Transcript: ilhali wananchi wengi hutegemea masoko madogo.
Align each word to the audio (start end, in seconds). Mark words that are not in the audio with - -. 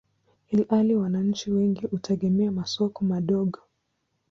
ilhali 0.49 0.95
wananchi 0.95 1.51
wengi 1.51 1.87
hutegemea 1.87 2.51
masoko 2.51 3.05
madogo. 3.05 3.59